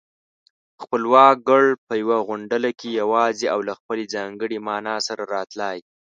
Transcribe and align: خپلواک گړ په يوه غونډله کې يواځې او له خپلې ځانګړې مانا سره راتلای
خپلواک 0.83 1.37
گړ 1.49 1.63
په 1.87 1.93
يوه 2.01 2.17
غونډله 2.27 2.69
کې 2.79 2.89
يواځې 3.01 3.45
او 3.53 3.59
له 3.67 3.73
خپلې 3.79 4.03
ځانګړې 4.15 4.57
مانا 4.67 4.95
سره 5.07 5.23
راتلای 5.35 5.77